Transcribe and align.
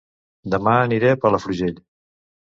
Dema 0.53 0.71
aniré 0.85 1.11
a 1.15 1.19
Palafrugell 1.25 1.77